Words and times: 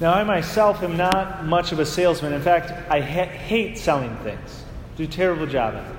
Now, 0.00 0.14
I 0.14 0.22
myself 0.22 0.82
am 0.82 0.96
not 0.96 1.44
much 1.44 1.72
of 1.72 1.80
a 1.80 1.86
salesman. 1.86 2.32
In 2.32 2.40
fact, 2.40 2.70
I 2.88 3.00
ha- 3.00 3.24
hate 3.24 3.78
selling 3.78 4.16
things. 4.18 4.64
Do 4.96 5.04
a 5.04 5.06
terrible 5.08 5.46
job 5.46 5.74
at 5.74 5.90
it. 5.90 5.96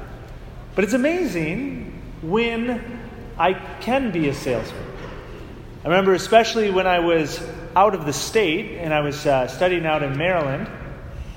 But 0.74 0.86
it's 0.86 0.94
amazing 0.94 2.02
when 2.22 3.02
I 3.38 3.54
can 3.82 4.12
be 4.12 4.30
a 4.30 4.34
salesman. 4.34 4.86
I 5.84 5.90
remember, 5.90 6.14
especially 6.14 6.72
when 6.72 6.88
I 6.88 7.00
was 7.00 7.46
out 7.76 7.94
of 7.94 8.06
the 8.06 8.14
state 8.14 8.78
and 8.80 8.94
I 8.94 9.02
was 9.02 9.26
uh, 9.26 9.48
studying 9.48 9.86
out 9.86 10.02
in 10.02 10.18
Maryland, 10.18 10.70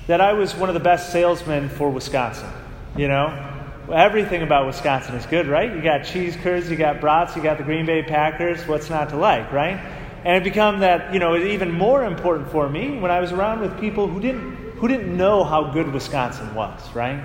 that 0.06 0.20
I 0.20 0.32
was 0.34 0.54
one 0.54 0.68
of 0.68 0.74
the 0.74 0.80
best 0.80 1.12
salesmen 1.12 1.68
for 1.68 1.90
Wisconsin. 1.90 2.48
You 2.96 3.08
know, 3.08 3.52
everything 3.92 4.42
about 4.42 4.66
Wisconsin 4.66 5.14
is 5.16 5.26
good, 5.26 5.46
right? 5.46 5.72
You 5.72 5.82
got 5.82 6.04
cheese 6.04 6.36
curds, 6.36 6.70
you 6.70 6.76
got 6.76 7.00
brats, 7.00 7.34
you 7.34 7.42
got 7.42 7.58
the 7.58 7.64
Green 7.64 7.86
Bay 7.86 8.02
Packers. 8.02 8.66
What's 8.66 8.90
not 8.90 9.10
to 9.10 9.16
like, 9.16 9.50
right? 9.52 9.80
And 10.24 10.36
it 10.36 10.44
became 10.44 10.80
that, 10.80 11.12
you 11.12 11.18
know, 11.18 11.36
even 11.36 11.72
more 11.72 12.04
important 12.04 12.50
for 12.50 12.68
me 12.68 12.98
when 12.98 13.10
I 13.10 13.20
was 13.20 13.32
around 13.32 13.60
with 13.60 13.78
people 13.80 14.06
who 14.06 14.20
didn't 14.20 14.62
who 14.76 14.88
didn't 14.88 15.16
know 15.16 15.44
how 15.44 15.70
good 15.70 15.92
Wisconsin 15.92 16.54
was, 16.56 16.92
right? 16.92 17.22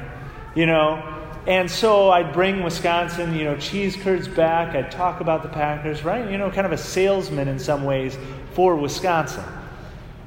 You 0.56 0.68
know, 0.68 1.18
and 1.48 1.72
so 1.72 2.12
I'd 2.12 2.34
bring 2.34 2.62
Wisconsin, 2.62 3.34
you 3.34 3.46
know, 3.46 3.58
cheese 3.58 3.96
curds 3.96 4.28
back. 4.28 4.76
I'd 4.76 4.92
talk 4.92 5.22
about 5.22 5.42
the 5.42 5.50
Packers, 5.50 6.04
right? 6.04 6.30
You 6.30 6.38
know, 6.38 6.52
kind 6.52 6.68
of 6.68 6.74
a 6.74 6.78
salesman 6.78 7.48
in 7.48 7.58
some 7.58 7.84
ways 7.84 8.18
for 8.52 8.76
Wisconsin. 8.76 9.44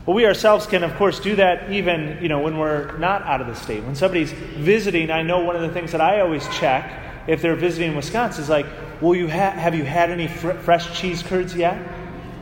Well, 0.07 0.17
we 0.17 0.25
ourselves 0.27 0.67
can, 0.67 0.83
of 0.83 0.97
course, 0.97 1.21
do 1.21 1.37
that 1.37 1.71
even, 1.71 2.19
you 2.23 2.29
know, 2.29 2.41
when 2.41 2.59
we're 2.59 2.97
not 2.99 3.23
out 3.23 3.41
of 3.41 3.47
the 3.47 3.55
state. 3.55 3.85
When 3.85 3.95
somebody's 3.95 4.33
visiting, 4.33 5.11
I 5.11 5.23
know 5.23 5.45
one 5.45 5.55
of 5.55 5.63
the 5.63 5.69
things 5.69 5.93
that 5.93 6.01
I 6.01 6.21
always 6.21 6.49
check 6.49 6.91
if 7.29 7.43
they're 7.43 7.55
visiting 7.55 7.95
Wisconsin 7.95 8.43
is 8.43 8.49
like, 8.49 8.67
will 9.01 9.15
you 9.15 9.29
ha- 9.29 9.51
have 9.51 9.75
you 9.75 9.85
had 9.85 10.11
any 10.11 10.27
fr- 10.27 10.53
fresh 10.53 10.99
cheese 10.99 11.23
curds 11.23 11.55
yet? 11.55 11.79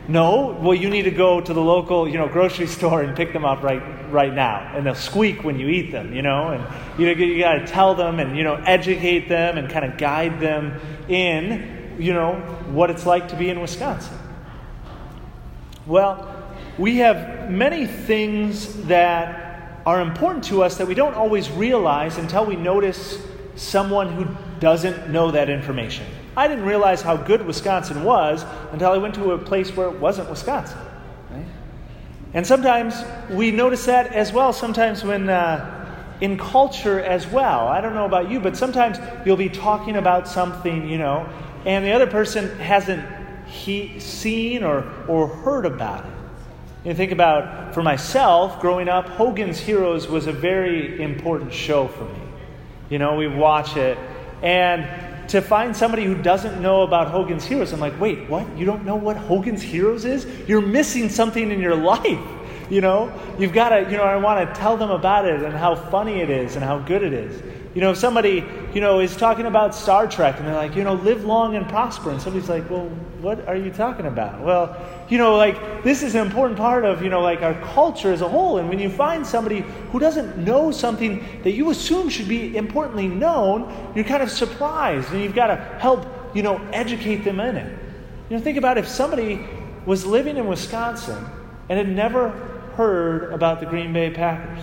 No? 0.08 0.56
Well, 0.58 0.74
you 0.74 0.88
need 0.88 1.02
to 1.02 1.10
go 1.10 1.40
to 1.40 1.52
the 1.52 1.60
local, 1.60 2.08
you 2.08 2.16
know, 2.16 2.28
grocery 2.28 2.66
store 2.78 3.02
and 3.02 3.14
pick 3.14 3.32
them 3.32 3.44
up 3.44 3.62
right, 3.62 3.82
right 4.10 4.32
now. 4.32 4.72
And 4.74 4.84
they'll 4.84 4.94
squeak 4.94 5.44
when 5.44 5.58
you 5.58 5.68
eat 5.68 5.92
them, 5.92 6.14
you 6.14 6.22
know? 6.22 6.48
And 6.48 6.66
you, 6.98 7.08
you 7.08 7.42
got 7.42 7.54
to 7.54 7.66
tell 7.66 7.94
them 7.94 8.18
and, 8.18 8.36
you 8.36 8.42
know, 8.42 8.54
educate 8.54 9.28
them 9.28 9.58
and 9.58 9.70
kind 9.70 9.84
of 9.84 9.98
guide 9.98 10.40
them 10.40 10.80
in, 11.08 11.96
you 11.98 12.14
know, 12.14 12.36
what 12.70 12.90
it's 12.90 13.04
like 13.04 13.28
to 13.28 13.36
be 13.36 13.50
in 13.50 13.60
Wisconsin. 13.60 14.16
Well, 15.86 16.34
we 16.78 16.96
have 16.98 17.50
many 17.50 17.86
things 17.86 18.84
that 18.84 19.82
are 19.84 20.00
important 20.00 20.44
to 20.44 20.62
us 20.62 20.78
that 20.78 20.86
we 20.86 20.94
don't 20.94 21.14
always 21.14 21.50
realize 21.50 22.18
until 22.18 22.44
we 22.44 22.56
notice 22.56 23.18
someone 23.56 24.12
who 24.12 24.26
doesn't 24.60 25.10
know 25.10 25.30
that 25.30 25.50
information. 25.50 26.06
I 26.38 26.46
didn't 26.46 26.66
realize 26.66 27.02
how 27.02 27.16
good 27.16 27.44
Wisconsin 27.44 28.04
was 28.04 28.44
until 28.70 28.92
I 28.92 28.98
went 28.98 29.16
to 29.16 29.32
a 29.32 29.38
place 29.38 29.76
where 29.76 29.88
it 29.88 29.98
wasn't 29.98 30.30
Wisconsin. 30.30 30.78
Right? 31.30 31.44
And 32.32 32.46
sometimes 32.46 32.94
we 33.28 33.50
notice 33.50 33.86
that 33.86 34.12
as 34.12 34.32
well, 34.32 34.52
sometimes 34.52 35.02
when 35.02 35.28
uh, 35.28 35.78
in 36.20 36.38
culture 36.38 37.00
as 37.00 37.26
well. 37.26 37.66
I 37.66 37.80
don't 37.80 37.94
know 37.94 38.04
about 38.04 38.30
you, 38.30 38.38
but 38.38 38.56
sometimes 38.56 38.98
you'll 39.24 39.36
be 39.36 39.48
talking 39.48 39.96
about 39.96 40.28
something, 40.28 40.88
you 40.88 40.98
know, 40.98 41.28
and 41.64 41.84
the 41.84 41.90
other 41.92 42.06
person 42.06 42.56
hasn't 42.58 43.04
he, 43.46 43.98
seen 43.98 44.62
or, 44.62 44.84
or 45.08 45.26
heard 45.26 45.66
about 45.66 46.04
it. 46.04 46.12
You 46.84 46.94
think 46.94 47.10
about, 47.10 47.74
for 47.74 47.82
myself, 47.82 48.60
growing 48.60 48.88
up, 48.88 49.08
Hogan's 49.08 49.58
Heroes 49.58 50.06
was 50.06 50.28
a 50.28 50.32
very 50.32 51.02
important 51.02 51.52
show 51.52 51.88
for 51.88 52.04
me. 52.04 52.20
You 52.90 53.00
know, 53.00 53.16
we 53.16 53.26
watch 53.26 53.76
it, 53.76 53.98
and 54.40 54.88
to 55.28 55.42
find 55.42 55.76
somebody 55.76 56.04
who 56.04 56.14
doesn't 56.14 56.60
know 56.60 56.82
about 56.82 57.08
Hogan's 57.08 57.44
Heroes, 57.44 57.72
I'm 57.72 57.80
like, 57.80 57.98
wait, 58.00 58.28
what? 58.28 58.46
You 58.56 58.64
don't 58.64 58.84
know 58.84 58.96
what 58.96 59.16
Hogan's 59.16 59.62
Heroes 59.62 60.04
is? 60.04 60.26
You're 60.48 60.62
missing 60.62 61.08
something 61.08 61.50
in 61.50 61.60
your 61.60 61.76
life. 61.76 62.18
You 62.70 62.80
know, 62.82 63.12
you've 63.38 63.52
got 63.52 63.70
to, 63.70 63.90
you 63.90 63.96
know, 63.96 64.02
I 64.02 64.16
want 64.16 64.46
to 64.46 64.60
tell 64.60 64.76
them 64.76 64.90
about 64.90 65.24
it 65.26 65.42
and 65.42 65.54
how 65.54 65.74
funny 65.74 66.20
it 66.20 66.28
is 66.28 66.54
and 66.56 66.64
how 66.64 66.78
good 66.78 67.02
it 67.02 67.12
is. 67.12 67.42
You 67.74 67.80
know, 67.80 67.92
if 67.92 67.98
somebody, 67.98 68.44
you 68.78 68.82
know, 68.82 69.00
is 69.00 69.16
talking 69.16 69.46
about 69.46 69.74
Star 69.74 70.06
Trek 70.06 70.38
and 70.38 70.46
they're 70.46 70.54
like, 70.54 70.76
you 70.76 70.84
know, 70.84 70.94
live 70.94 71.24
long 71.24 71.56
and 71.56 71.68
prosper, 71.68 72.12
and 72.12 72.22
somebody's 72.22 72.48
like, 72.48 72.70
well, 72.70 72.86
what 73.20 73.44
are 73.48 73.56
you 73.56 73.72
talking 73.72 74.06
about? 74.06 74.40
Well, 74.40 74.76
you 75.08 75.18
know, 75.18 75.36
like, 75.36 75.82
this 75.82 76.04
is 76.04 76.14
an 76.14 76.24
important 76.24 76.56
part 76.56 76.84
of, 76.84 77.02
you 77.02 77.08
know, 77.08 77.20
like 77.20 77.42
our 77.42 77.54
culture 77.74 78.12
as 78.12 78.20
a 78.20 78.28
whole. 78.28 78.58
And 78.58 78.68
when 78.68 78.78
you 78.78 78.88
find 78.88 79.26
somebody 79.26 79.64
who 79.90 79.98
doesn't 79.98 80.38
know 80.38 80.70
something 80.70 81.26
that 81.42 81.54
you 81.54 81.70
assume 81.70 82.08
should 82.08 82.28
be 82.28 82.56
importantly 82.56 83.08
known, 83.08 83.92
you're 83.96 84.04
kind 84.04 84.22
of 84.22 84.30
surprised 84.30 85.12
and 85.12 85.24
you've 85.24 85.34
got 85.34 85.48
to 85.48 85.56
help, 85.80 86.06
you 86.32 86.44
know, 86.44 86.58
educate 86.72 87.24
them 87.24 87.40
in 87.40 87.56
it. 87.56 87.78
You 88.30 88.36
know, 88.36 88.42
think 88.44 88.58
about 88.58 88.78
if 88.78 88.86
somebody 88.86 89.44
was 89.86 90.06
living 90.06 90.36
in 90.36 90.46
Wisconsin 90.46 91.26
and 91.68 91.78
had 91.78 91.88
never 91.88 92.28
heard 92.76 93.32
about 93.32 93.58
the 93.58 93.66
Green 93.66 93.92
Bay 93.92 94.10
Packers. 94.10 94.62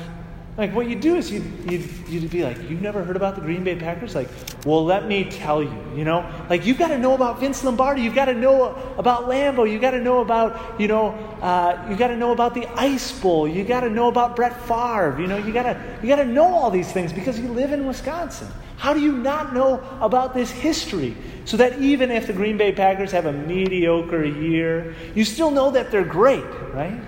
Like, 0.58 0.74
what 0.74 0.88
you 0.88 0.96
do 0.96 1.16
is 1.16 1.30
you'd, 1.30 1.44
you'd, 1.70 1.90
you'd 2.08 2.30
be 2.30 2.44
like, 2.44 2.58
You've 2.70 2.82
never 2.82 3.04
heard 3.04 3.18
about 3.18 3.36
the 3.36 3.42
Green 3.42 3.66
Bay 3.66 3.76
Packers? 3.76 4.16
Like, 4.16 4.30
well, 4.66 4.86
let 4.86 5.06
me 5.06 5.30
tell 5.30 5.62
you, 5.62 5.76
you 5.94 6.06
know? 6.06 6.30
Like, 6.50 6.66
you've 6.66 6.78
got 6.78 6.88
to 6.88 6.98
know 6.98 7.14
about 7.14 7.42
Vince 7.42 7.62
Lombardi. 7.62 8.02
You've 8.02 8.16
got 8.16 8.26
to 8.26 8.34
know 8.34 8.74
about 8.98 9.26
Lambeau. 9.26 9.70
You've 9.70 9.82
got 9.82 9.92
to 9.92 10.00
know 10.00 10.22
about, 10.22 10.80
you 10.80 10.88
know, 10.88 11.10
uh, 11.42 11.86
you've 11.90 12.00
got 12.00 12.08
to 12.08 12.16
know 12.16 12.32
about 12.32 12.54
the 12.54 12.68
Ice 12.80 13.12
Bowl. 13.20 13.50
You've 13.50 13.68
got 13.68 13.82
to 13.82 13.90
know 13.90 14.08
about 14.08 14.38
Brett 14.38 14.58
Favre. 14.62 15.18
You 15.20 15.28
know, 15.28 15.38
you 15.38 15.52
got 15.52 15.64
to 15.64 15.98
you 16.02 16.08
got 16.08 16.18
to 16.18 16.26
know 16.26 16.46
all 16.46 16.72
these 16.72 16.92
things 16.92 17.12
because 17.12 17.38
you 17.38 17.50
live 17.50 17.74
in 17.74 17.86
Wisconsin. 17.86 18.48
How 18.78 18.94
do 18.94 19.02
you 19.02 19.12
not 19.12 19.54
know 19.54 19.84
about 20.00 20.34
this 20.34 20.52
history? 20.52 21.18
So 21.44 21.58
that 21.58 21.80
even 21.80 22.12
if 22.12 22.28
the 22.28 22.34
Green 22.34 22.58
Bay 22.58 22.72
Packers 22.72 23.12
have 23.12 23.26
a 23.26 23.34
mediocre 23.34 24.24
year, 24.24 24.96
you 25.14 25.26
still 25.26 25.52
know 25.52 25.72
that 25.72 25.92
they're 25.92 26.06
great, 26.06 26.46
right? 26.74 27.00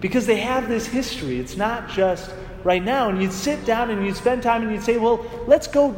Because 0.00 0.24
they 0.26 0.36
have 0.36 0.68
this 0.68 0.86
history. 0.86 1.38
It's 1.38 1.56
not 1.56 1.88
just 1.90 2.32
right 2.64 2.82
now. 2.82 3.08
And 3.08 3.22
you'd 3.22 3.32
sit 3.32 3.64
down 3.64 3.90
and 3.90 4.04
you'd 4.04 4.16
spend 4.16 4.42
time 4.42 4.62
and 4.62 4.72
you'd 4.72 4.82
say, 4.82 4.98
well, 4.98 5.24
let's 5.46 5.66
go 5.66 5.94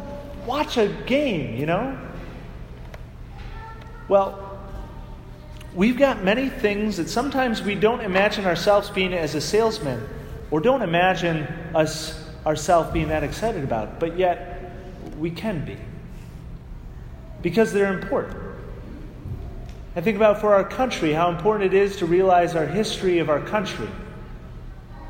watch 0.46 0.76
a 0.76 0.88
game, 1.06 1.56
you 1.56 1.66
know? 1.66 1.98
Well, 4.08 4.58
we've 5.74 5.98
got 5.98 6.22
many 6.22 6.48
things 6.48 6.98
that 6.98 7.08
sometimes 7.08 7.62
we 7.62 7.74
don't 7.74 8.00
imagine 8.00 8.44
ourselves 8.44 8.90
being 8.90 9.14
as 9.14 9.34
a 9.34 9.40
salesman 9.40 10.06
or 10.50 10.60
don't 10.60 10.82
imagine 10.82 11.44
us 11.74 12.20
ourselves 12.46 12.90
being 12.92 13.08
that 13.08 13.24
excited 13.24 13.64
about, 13.64 13.98
but 13.98 14.18
yet 14.18 14.72
we 15.18 15.30
can 15.30 15.64
be. 15.64 15.76
Because 17.40 17.72
they're 17.72 17.98
important. 17.98 18.36
I 19.96 20.00
think 20.00 20.16
about 20.16 20.40
for 20.40 20.54
our 20.54 20.64
country 20.64 21.12
how 21.12 21.30
important 21.30 21.72
it 21.72 21.76
is 21.76 21.96
to 21.96 22.06
realize 22.06 22.54
our 22.54 22.66
history 22.66 23.18
of 23.18 23.30
our 23.30 23.40
country 23.40 23.88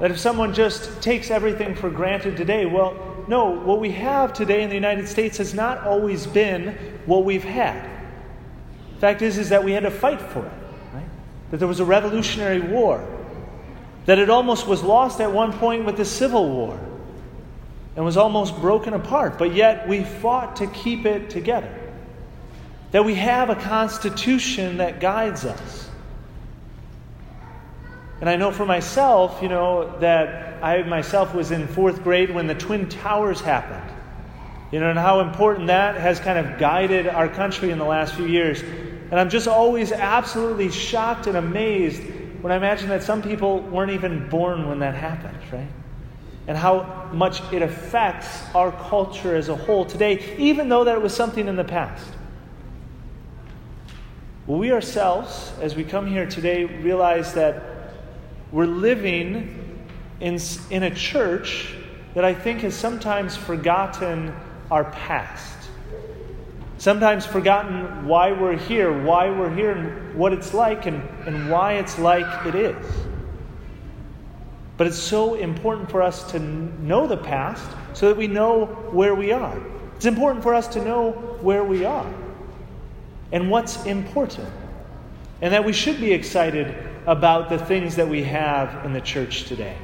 that 0.01 0.11
if 0.11 0.19
someone 0.19 0.53
just 0.53 1.01
takes 1.01 1.31
everything 1.31 1.75
for 1.75 1.91
granted 1.91 2.37
today, 2.37 2.67
well, 2.67 2.97
no, 3.29 3.51
what 3.51 3.81
we 3.81 3.93
have 3.93 4.33
today 4.33 4.63
in 4.63 4.69
the 4.69 4.75
United 4.75 5.09
States 5.09 5.39
has 5.39 5.55
not 5.55 5.87
always 5.87 6.27
been 6.27 6.77
what 7.07 7.25
we've 7.25 7.45
had. 7.45 7.89
The 8.95 9.01
fact 9.01 9.23
is, 9.23 9.39
is 9.39 9.49
that 9.51 9.65
we 9.65 9.73
had 9.73 9.85
to 9.85 9.91
fight 9.91 10.21
for 10.21 10.41
it, 10.41 10.53
right? 10.93 11.05
That 11.51 11.59
there 11.59 11.69
was 11.69 11.81
a 11.81 11.85
revolutionary 11.85 12.61
war, 12.61 13.07
that 14.07 14.19
it 14.19 14.29
almost 14.29 14.67
was 14.67 14.83
lost 14.83 15.21
at 15.21 15.33
one 15.33 15.53
point 15.53 15.85
with 15.85 15.97
the 15.97 16.05
Civil 16.05 16.49
War 16.51 16.79
and 17.97 18.05
was 18.05 18.17
almost 18.17 18.57
broken 18.61 18.93
apart, 18.93 19.39
but 19.39 19.55
yet 19.55 19.89
we 19.89 20.03
fought 20.03 20.57
to 20.57 20.67
keep 20.69 21.07
it 21.07 21.31
together. 21.31 21.73
That 22.91 23.05
we 23.05 23.15
have 23.15 23.51
a 23.51 23.57
constitution 23.57 24.79
that 24.79 25.01
guides 25.01 25.45
us 25.45 25.89
and 28.25 28.31
I 28.31 28.37
know 28.37 28.53
for 28.53 28.65
myself, 28.65 29.43
you 29.43 29.51
know, 29.51 29.99
that 29.99 30.65
I 30.65 30.83
myself 30.85 31.35
was 31.35 31.51
in 31.51 31.69
fourth 31.69 32.03
grade 32.03 32.35
when 32.35 32.47
the 32.47 32.55
Twin 32.55 32.89
Towers 32.89 33.39
happened. 33.39 33.85
You 34.73 34.81
know, 34.81 34.89
and 34.89 34.99
how 34.99 35.21
important 35.21 35.67
that 35.67 35.97
has 35.97 36.21
kind 36.21 36.39
of 36.39 36.59
guided 36.59 37.07
our 37.07 37.29
country 37.29 37.69
in 37.69 37.79
the 37.79 37.85
last 37.85 38.15
few 38.15 38.25
years. 38.25 38.63
And 38.63 39.21
I'm 39.21 39.29
just 39.29 39.47
always 39.47 39.93
absolutely 39.93 40.71
shocked 40.71 41.27
and 41.27 41.37
amazed 41.37 42.03
when 42.41 42.51
I 42.51 42.57
imagine 42.57 42.89
that 42.89 43.03
some 43.03 43.21
people 43.21 43.61
weren't 43.61 43.93
even 43.93 44.27
born 44.31 44.71
when 44.71 44.79
that 44.79 44.95
happened, 44.95 45.37
right? 45.53 45.69
And 46.47 46.57
how 46.57 47.11
much 47.13 47.43
it 47.53 47.61
affects 47.61 48.43
our 48.55 48.73
culture 48.89 49.37
as 49.37 49.51
a 49.51 49.55
whole 49.55 49.85
today, 49.85 50.35
even 50.39 50.71
though 50.71 50.85
that 50.85 50.97
it 50.97 51.03
was 51.03 51.15
something 51.15 51.47
in 51.47 51.57
the 51.57 51.65
past. 51.65 52.11
We 54.47 54.73
ourselves, 54.73 55.53
as 55.61 55.77
we 55.77 55.85
come 55.85 56.07
here 56.07 56.25
today, 56.25 56.65
realize 56.65 57.35
that 57.35 57.74
we're 58.55 58.67
living 58.67 59.85
in, 60.21 60.39
in 60.71 60.85
a 60.85 60.95
church 60.95 61.75
that 62.15 62.25
I 62.25 62.33
think 62.33 62.61
has 62.61 62.73
sometimes 62.73 63.37
forgotten 63.37 64.33
our 64.71 64.85
past. 64.85 65.69
Sometimes 66.79 67.27
forgotten 67.27 68.07
why 68.07 68.31
we're 68.31 68.57
here, 68.57 69.03
why 69.03 69.29
we're 69.29 69.53
here, 69.53 69.73
and 69.73 70.15
what 70.15 70.33
it's 70.33 70.55
like, 70.55 70.87
and, 70.87 71.03
and 71.27 71.51
why 71.51 71.75
it's 71.75 71.99
like 71.99 72.47
it 72.47 72.55
is. 72.55 72.87
But 74.77 74.87
it's 74.87 74.99
so 74.99 75.35
important 75.35 75.91
for 75.91 76.01
us 76.01 76.31
to 76.31 76.39
know 76.39 77.09
the 77.09 77.17
past 77.17 77.69
so 77.93 78.07
that 78.07 78.17
we 78.17 78.29
know 78.29 78.67
where 78.93 79.17
we 79.17 79.33
are. 79.33 79.61
It's 79.97 80.07
important 80.07 80.45
for 80.45 80.55
us 80.55 80.69
to 80.69 80.85
know 80.85 81.11
where 81.41 81.65
we 81.65 81.85
are 81.85 82.13
and 83.33 83.51
what's 83.51 83.85
important. 83.85 84.49
And 85.43 85.53
that 85.53 85.65
we 85.65 85.73
should 85.73 86.01
be 86.01 86.13
excited 86.13 86.94
about 87.07 87.49
the 87.49 87.59
things 87.59 87.97
that 87.97 88.09
we 88.09 88.23
have 88.25 88.85
in 88.85 88.93
the 88.93 89.01
church 89.01 89.45
today. 89.45 89.77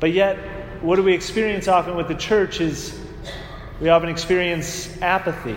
But 0.00 0.12
yet, 0.12 0.36
what 0.82 0.96
do 0.96 1.02
we 1.02 1.12
experience 1.12 1.68
often 1.68 1.96
with 1.96 2.08
the 2.08 2.14
church 2.14 2.60
is 2.60 2.98
we 3.80 3.88
often 3.88 4.08
experience 4.08 5.00
apathy. 5.00 5.56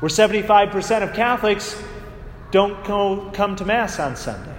Where 0.00 0.10
75% 0.10 1.02
of 1.02 1.14
Catholics 1.14 1.80
don't 2.50 2.84
go, 2.84 3.30
come 3.32 3.56
to 3.56 3.64
Mass 3.64 3.98
on 3.98 4.16
Sunday. 4.16 4.54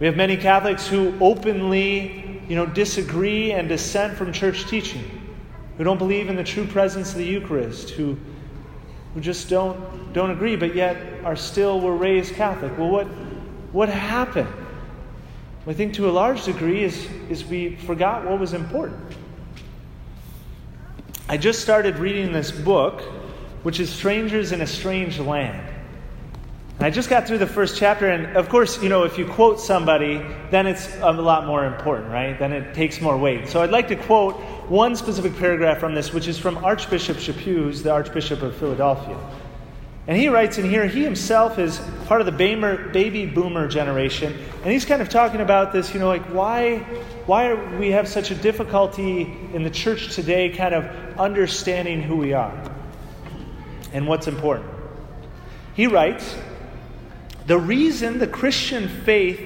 We 0.00 0.06
have 0.06 0.16
many 0.16 0.36
Catholics 0.36 0.86
who 0.86 1.16
openly, 1.20 2.42
you 2.48 2.56
know, 2.56 2.66
disagree 2.66 3.52
and 3.52 3.68
dissent 3.68 4.18
from 4.18 4.32
church 4.32 4.66
teaching, 4.66 5.04
who 5.78 5.84
don't 5.84 5.98
believe 5.98 6.28
in 6.28 6.36
the 6.36 6.44
true 6.44 6.66
presence 6.66 7.12
of 7.12 7.18
the 7.18 7.24
Eucharist, 7.24 7.90
who, 7.90 8.18
who 9.14 9.20
just 9.20 9.48
don't, 9.48 10.12
don't 10.12 10.30
agree, 10.30 10.56
but 10.56 10.74
yet 10.74 10.96
are 11.24 11.36
still 11.36 11.80
were 11.80 11.96
raised 11.96 12.34
Catholic. 12.34 12.76
Well, 12.76 12.90
what, 12.90 13.06
what 13.72 13.88
happened? 13.88 14.52
I 15.66 15.72
think 15.72 15.94
to 15.94 16.10
a 16.10 16.12
large 16.12 16.44
degree 16.44 16.82
is, 16.82 17.08
is 17.30 17.44
we 17.44 17.76
forgot 17.76 18.26
what 18.26 18.38
was 18.38 18.52
important. 18.52 19.00
I 21.26 21.38
just 21.38 21.62
started 21.62 21.98
reading 21.98 22.32
this 22.32 22.50
book, 22.50 23.00
which 23.62 23.80
is 23.80 23.88
Strangers 23.88 24.52
in 24.52 24.60
a 24.60 24.66
Strange 24.66 25.18
Land. 25.18 25.74
And 26.76 26.86
I 26.86 26.90
just 26.90 27.08
got 27.08 27.26
through 27.26 27.38
the 27.38 27.46
first 27.46 27.78
chapter, 27.78 28.10
and 28.10 28.36
of 28.36 28.50
course, 28.50 28.82
you 28.82 28.90
know, 28.90 29.04
if 29.04 29.16
you 29.16 29.26
quote 29.26 29.58
somebody, 29.58 30.20
then 30.50 30.66
it's 30.66 30.94
a 30.96 31.12
lot 31.12 31.46
more 31.46 31.64
important, 31.64 32.10
right? 32.10 32.38
Then 32.38 32.52
it 32.52 32.74
takes 32.74 33.00
more 33.00 33.16
weight. 33.16 33.48
So 33.48 33.62
I'd 33.62 33.70
like 33.70 33.88
to 33.88 33.96
quote 33.96 34.38
one 34.68 34.96
specific 34.96 35.36
paragraph 35.36 35.78
from 35.78 35.94
this, 35.94 36.12
which 36.12 36.28
is 36.28 36.38
from 36.38 36.64
Archbishop 36.64 37.18
Chaput, 37.18 37.82
the 37.82 37.90
Archbishop 37.92 38.42
of 38.42 38.56
Philadelphia. 38.56 39.18
And 40.06 40.18
he 40.18 40.28
writes 40.28 40.58
in 40.58 40.68
here, 40.68 40.86
he 40.86 41.02
himself 41.02 41.58
is 41.58 41.80
part 42.06 42.20
of 42.20 42.26
the 42.26 42.32
baby 42.32 43.26
boomer 43.26 43.68
generation. 43.68 44.34
And 44.62 44.72
he's 44.72 44.84
kind 44.84 45.00
of 45.00 45.08
talking 45.08 45.40
about 45.40 45.72
this, 45.72 45.94
you 45.94 46.00
know, 46.00 46.08
like 46.08 46.24
why, 46.26 46.78
why 47.24 47.54
we 47.78 47.90
have 47.92 48.06
such 48.06 48.30
a 48.30 48.34
difficulty 48.34 49.22
in 49.54 49.62
the 49.62 49.70
church 49.70 50.14
today 50.14 50.50
kind 50.50 50.74
of 50.74 50.84
understanding 51.18 52.02
who 52.02 52.16
we 52.16 52.34
are 52.34 52.70
and 53.94 54.06
what's 54.06 54.26
important. 54.26 54.70
He 55.74 55.86
writes, 55.86 56.36
the 57.46 57.58
reason 57.58 58.18
the 58.18 58.26
Christian 58.26 58.88
faith 58.88 59.40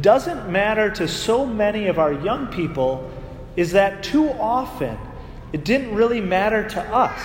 doesn't 0.00 0.50
matter 0.50 0.90
to 0.90 1.06
so 1.06 1.46
many 1.46 1.86
of 1.86 1.98
our 1.98 2.12
young 2.12 2.48
people 2.48 3.10
is 3.60 3.72
that 3.72 4.02
too 4.02 4.30
often 4.30 4.96
it 5.52 5.64
didn't 5.64 5.94
really 5.94 6.20
matter 6.20 6.66
to 6.66 6.80
us 6.80 7.20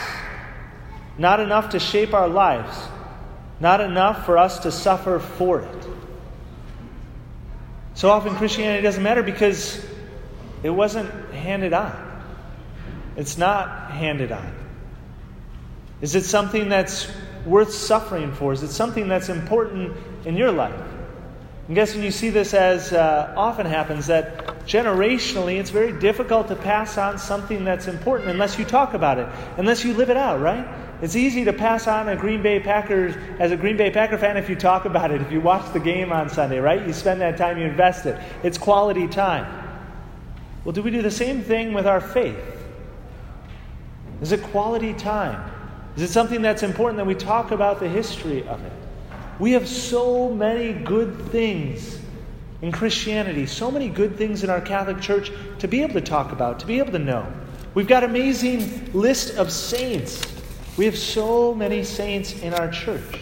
not 1.18 1.40
enough 1.40 1.70
to 1.70 1.80
shape 1.80 2.14
our 2.14 2.28
lives, 2.28 2.78
not 3.62 3.80
enough 3.80 4.26
for 4.26 4.38
us 4.38 4.60
to 4.60 4.72
suffer 4.72 5.20
for 5.20 5.62
it. 5.62 5.88
So 7.94 8.10
often 8.10 8.36
Christianity 8.36 8.84
doesn't 8.84 9.02
matter 9.02 9.24
because 9.24 9.86
it 10.62 10.70
wasn't 10.70 11.10
handed 11.34 11.72
on. 11.72 11.96
It's 13.16 13.38
not 13.38 13.92
handed 13.92 14.34
on. 14.34 14.54
Is 16.02 16.16
it 16.16 16.26
something 16.26 16.68
that's 16.68 17.10
worth 17.46 17.74
suffering 17.74 18.34
for? 18.34 18.52
Is 18.52 18.62
it 18.62 18.72
something 18.72 19.08
that's 19.08 19.30
important 19.30 19.96
in 20.26 20.36
your 20.36 20.52
life? 20.52 20.76
I'm 21.70 21.76
guessing 21.76 22.04
you 22.04 22.12
see 22.12 22.30
this 22.30 22.54
as 22.54 22.92
uh, 22.92 23.34
often 23.38 23.66
happens 23.66 24.08
that 24.08 24.55
generationally 24.66 25.60
it's 25.60 25.70
very 25.70 25.92
difficult 26.00 26.48
to 26.48 26.56
pass 26.56 26.98
on 26.98 27.18
something 27.18 27.64
that's 27.64 27.88
important 27.88 28.30
unless 28.30 28.58
you 28.58 28.66
talk 28.66 28.94
about 28.94 29.20
it, 29.20 29.28
unless 29.58 29.84
you 29.84 29.94
live 29.94 30.10
it 30.10 30.18
out, 30.18 30.42
right? 30.42 30.68
It's 31.02 31.16
easy 31.16 31.44
to 31.46 31.54
pass 31.54 31.88
on 31.88 32.10
a 32.10 32.16
Green 32.16 32.42
Bay 32.42 32.60
Packers 32.60 33.16
as 33.40 33.52
a 33.52 33.58
Green 33.58 33.78
Bay 33.78 33.92
Packer 33.92 34.18
fan 34.18 34.38
if 34.38 34.50
you 34.50 34.56
talk 34.56 34.86
about 34.86 35.12
it, 35.12 35.22
if 35.22 35.32
you 35.32 35.42
watch 35.42 35.72
the 35.74 35.80
game 35.80 36.12
on 36.12 36.30
Sunday, 36.30 36.60
right? 36.60 36.86
You 36.86 36.94
spend 36.94 37.22
that 37.22 37.38
time, 37.38 37.58
you 37.58 37.66
invest 37.66 38.06
it. 38.06 38.20
It's 38.44 38.58
quality 38.58 39.08
time. 39.08 39.64
Well, 40.64 40.72
do 40.72 40.82
we 40.82 40.92
do 40.92 41.02
the 41.02 41.12
same 41.12 41.44
thing 41.44 41.74
with 41.74 41.86
our 41.86 42.02
faith? 42.02 42.40
Is 44.22 44.32
it 44.32 44.42
quality 44.44 44.94
time? 44.94 45.52
Is 45.96 46.02
it 46.02 46.10
something 46.10 46.42
that's 46.42 46.64
important 46.64 46.98
that 46.98 47.06
we 47.06 47.16
talk 47.16 47.52
about 47.52 47.80
the 47.80 47.88
history 47.88 48.48
of 48.48 48.64
it? 48.64 48.72
We 49.38 49.52
have 49.52 49.68
so 49.68 50.30
many 50.30 50.74
good 50.74 51.30
things 51.30 52.00
in 52.62 52.72
Christianity, 52.72 53.46
so 53.46 53.70
many 53.70 53.90
good 53.90 54.18
things 54.18 54.44
in 54.44 54.50
our 54.50 54.62
Catholic 54.62 55.02
Church 55.02 55.32
to 55.60 55.68
be 55.68 55.82
able 55.82 55.94
to 55.94 56.02
talk 56.02 56.32
about, 56.32 56.60
to 56.62 56.66
be 56.66 56.80
able 56.80 56.92
to 56.92 57.00
know. 57.00 57.32
We've 57.74 57.88
got 57.88 58.04
amazing 58.04 58.92
list 58.94 59.36
of 59.36 59.52
saints 59.52 60.36
we 60.78 60.86
have 60.86 60.98
so 60.98 61.56
many 61.56 61.84
saints 61.84 62.34
in 62.42 62.54
our 62.54 62.70
church. 62.70 63.20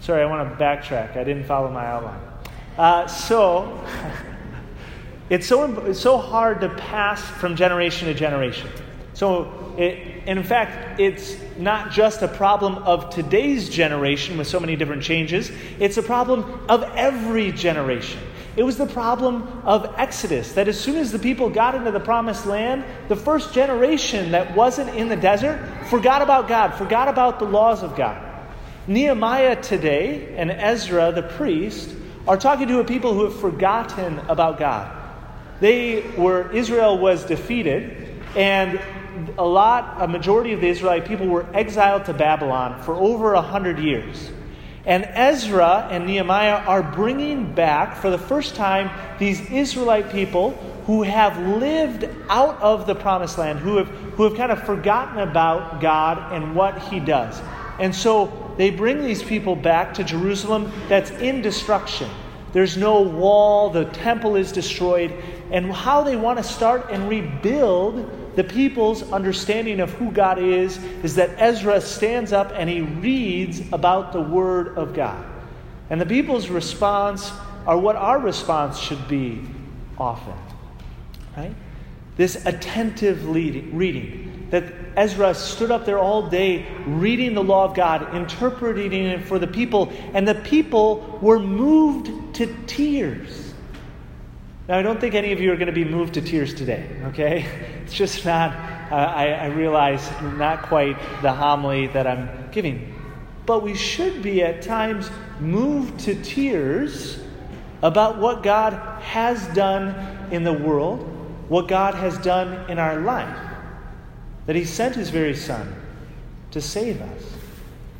Sorry, 0.00 0.22
I 0.22 0.26
want 0.26 0.50
to 0.50 0.62
backtrack. 0.62 1.16
I 1.16 1.22
didn't 1.22 1.44
follow 1.44 1.70
my 1.70 1.86
outline. 1.86 2.20
Uh, 2.76 3.06
so, 3.06 3.84
it's 5.30 5.46
so, 5.46 5.86
it's 5.86 6.00
so 6.00 6.18
hard 6.18 6.60
to 6.62 6.68
pass 6.70 7.22
from 7.22 7.54
generation 7.54 8.08
to 8.08 8.14
generation. 8.14 8.68
So, 9.14 9.74
it, 9.76 10.26
in 10.26 10.42
fact, 10.42 10.98
it's 11.00 11.36
not 11.58 11.90
just 11.90 12.22
a 12.22 12.28
problem 12.28 12.78
of 12.78 13.10
today's 13.10 13.68
generation 13.68 14.38
with 14.38 14.46
so 14.46 14.58
many 14.58 14.74
different 14.76 15.02
changes, 15.02 15.50
it's 15.78 15.98
a 15.98 16.02
problem 16.02 16.64
of 16.68 16.82
every 16.94 17.52
generation. 17.52 18.20
It 18.54 18.64
was 18.64 18.76
the 18.76 18.86
problem 18.86 19.62
of 19.64 19.94
Exodus, 19.96 20.52
that 20.52 20.68
as 20.68 20.78
soon 20.78 20.96
as 20.96 21.10
the 21.10 21.18
people 21.18 21.48
got 21.48 21.74
into 21.74 21.90
the 21.90 22.00
promised 22.00 22.44
land, 22.44 22.84
the 23.08 23.16
first 23.16 23.54
generation 23.54 24.32
that 24.32 24.54
wasn't 24.54 24.90
in 24.90 25.08
the 25.08 25.16
desert 25.16 25.58
forgot 25.88 26.20
about 26.20 26.48
God, 26.48 26.74
forgot 26.74 27.08
about 27.08 27.38
the 27.38 27.46
laws 27.46 27.82
of 27.82 27.96
God. 27.96 28.30
Nehemiah 28.86 29.60
today 29.62 30.34
and 30.36 30.50
Ezra, 30.50 31.12
the 31.12 31.22
priest, 31.22 31.94
are 32.26 32.36
talking 32.36 32.68
to 32.68 32.80
a 32.80 32.84
people 32.84 33.14
who 33.14 33.24
have 33.24 33.40
forgotten 33.40 34.18
about 34.28 34.58
God. 34.58 34.98
They 35.60 36.02
were, 36.16 36.50
Israel 36.52 36.98
was 36.98 37.24
defeated, 37.24 38.20
and 38.36 38.80
a 39.38 39.44
lot, 39.44 39.96
a 40.00 40.08
majority 40.08 40.52
of 40.52 40.60
the 40.60 40.68
Israelite 40.68 41.06
people 41.06 41.26
were 41.26 41.46
exiled 41.54 42.04
to 42.06 42.14
Babylon 42.14 42.82
for 42.82 42.94
over 42.94 43.34
a 43.34 43.42
hundred 43.42 43.78
years. 43.78 44.30
And 44.84 45.04
Ezra 45.04 45.88
and 45.90 46.06
Nehemiah 46.06 46.64
are 46.66 46.82
bringing 46.82 47.54
back, 47.54 47.96
for 47.96 48.10
the 48.10 48.18
first 48.18 48.56
time, 48.56 48.90
these 49.18 49.40
Israelite 49.50 50.10
people 50.10 50.50
who 50.86 51.04
have 51.04 51.38
lived 51.38 52.08
out 52.28 52.60
of 52.60 52.86
the 52.86 52.94
promised 52.94 53.38
land, 53.38 53.60
who 53.60 53.76
have, 53.76 53.88
who 53.88 54.24
have 54.24 54.34
kind 54.34 54.50
of 54.50 54.64
forgotten 54.64 55.20
about 55.20 55.80
God 55.80 56.32
and 56.32 56.56
what 56.56 56.82
He 56.88 56.98
does. 56.98 57.40
And 57.78 57.94
so 57.94 58.54
they 58.58 58.70
bring 58.70 59.02
these 59.02 59.22
people 59.22 59.54
back 59.54 59.94
to 59.94 60.04
Jerusalem 60.04 60.72
that's 60.88 61.10
in 61.12 61.42
destruction. 61.42 62.10
There's 62.52 62.76
no 62.76 63.00
wall, 63.02 63.70
the 63.70 63.84
temple 63.84 64.34
is 64.36 64.50
destroyed. 64.50 65.12
And 65.52 65.72
how 65.72 66.02
they 66.02 66.16
want 66.16 66.38
to 66.38 66.44
start 66.44 66.90
and 66.90 67.08
rebuild 67.08 68.10
the 68.34 68.44
people's 68.44 69.02
understanding 69.12 69.80
of 69.80 69.90
who 69.92 70.10
God 70.10 70.38
is 70.38 70.78
is 71.02 71.14
that 71.16 71.30
Ezra 71.38 71.80
stands 71.80 72.32
up 72.32 72.52
and 72.54 72.68
he 72.68 72.80
reads 72.80 73.60
about 73.72 74.12
the 74.12 74.20
Word 74.20 74.78
of 74.78 74.94
God. 74.94 75.24
And 75.90 76.00
the 76.00 76.06
people's 76.06 76.48
response 76.48 77.30
are 77.66 77.76
what 77.76 77.96
our 77.96 78.18
response 78.18 78.78
should 78.78 79.06
be 79.08 79.42
often. 79.98 80.34
Right? 81.36 81.54
This 82.16 82.46
attentive 82.46 83.28
reading. 83.28 84.48
That 84.50 84.64
Ezra 84.96 85.34
stood 85.34 85.70
up 85.70 85.84
there 85.84 85.98
all 85.98 86.28
day 86.28 86.66
reading 86.86 87.34
the 87.34 87.42
law 87.42 87.64
of 87.64 87.74
God, 87.74 88.14
interpreting 88.14 88.92
it 88.92 89.24
for 89.26 89.38
the 89.38 89.46
people, 89.46 89.92
and 90.12 90.26
the 90.26 90.34
people 90.34 91.18
were 91.22 91.38
moved 91.38 92.34
to 92.36 92.54
tears. 92.66 93.51
Now, 94.68 94.78
I 94.78 94.82
don't 94.82 95.00
think 95.00 95.14
any 95.14 95.32
of 95.32 95.40
you 95.40 95.52
are 95.52 95.56
going 95.56 95.66
to 95.66 95.72
be 95.72 95.84
moved 95.84 96.14
to 96.14 96.20
tears 96.20 96.54
today, 96.54 96.88
okay? 97.06 97.46
It's 97.82 97.94
just 97.94 98.24
not, 98.24 98.52
uh, 98.92 98.94
I, 98.94 99.30
I 99.30 99.46
realize, 99.46 100.08
not 100.36 100.62
quite 100.62 100.96
the 101.20 101.32
homily 101.32 101.88
that 101.88 102.06
I'm 102.06 102.50
giving. 102.52 102.94
But 103.44 103.64
we 103.64 103.74
should 103.74 104.22
be 104.22 104.42
at 104.42 104.62
times 104.62 105.10
moved 105.40 105.98
to 106.00 106.14
tears 106.22 107.18
about 107.82 108.18
what 108.18 108.44
God 108.44 108.74
has 109.02 109.44
done 109.48 110.28
in 110.30 110.44
the 110.44 110.52
world, 110.52 111.00
what 111.48 111.66
God 111.66 111.94
has 111.94 112.16
done 112.18 112.70
in 112.70 112.78
our 112.78 113.00
life. 113.00 113.36
That 114.46 114.54
He 114.54 114.64
sent 114.64 114.94
His 114.94 115.10
very 115.10 115.34
Son 115.34 115.74
to 116.52 116.60
save 116.60 117.00
us. 117.00 117.36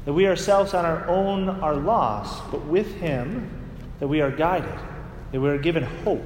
That 0.04 0.12
we 0.12 0.28
ourselves 0.28 0.74
on 0.74 0.84
our 0.84 1.08
own 1.08 1.48
are 1.48 1.74
lost, 1.74 2.48
but 2.52 2.64
with 2.66 2.94
Him, 2.94 3.50
that 3.98 4.06
we 4.06 4.20
are 4.20 4.30
guided, 4.30 4.78
that 5.32 5.40
we 5.40 5.48
are 5.48 5.58
given 5.58 5.82
hope. 5.82 6.22